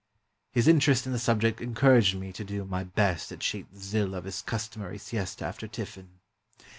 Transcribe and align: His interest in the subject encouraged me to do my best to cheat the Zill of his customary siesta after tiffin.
His 0.49 0.67
interest 0.67 1.05
in 1.05 1.11
the 1.11 1.19
subject 1.19 1.61
encouraged 1.61 2.15
me 2.15 2.33
to 2.33 2.43
do 2.43 2.65
my 2.65 2.83
best 2.83 3.29
to 3.29 3.37
cheat 3.37 3.71
the 3.71 3.79
Zill 3.79 4.15
of 4.15 4.23
his 4.23 4.41
customary 4.41 4.97
siesta 4.97 5.45
after 5.45 5.67
tiffin. 5.67 6.21